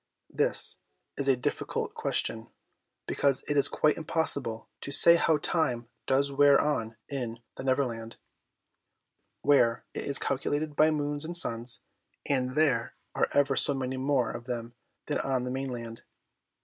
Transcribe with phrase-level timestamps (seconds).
[0.31, 0.77] This
[1.15, 2.47] is a difficult question,
[3.05, 8.17] because it is quite impossible to say how time does wear on in the Neverland,
[9.43, 11.83] where it is calculated by moons and suns,
[12.25, 14.73] and there are ever so many more of them
[15.05, 16.01] than on the mainland.